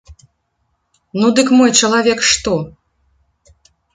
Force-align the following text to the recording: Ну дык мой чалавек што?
Ну 1.19 1.27
дык 1.41 1.47
мой 1.59 1.71
чалавек 1.83 2.19
што? 2.31 2.53